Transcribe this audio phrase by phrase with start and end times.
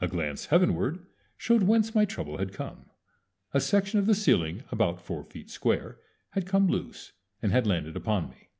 [0.00, 1.04] A glance heavenward
[1.36, 2.86] showed whence my trouble had come.
[3.52, 5.98] A section of the ceiling about four feet square
[6.30, 7.10] had come loose,
[7.42, 8.50] and had landed upon me.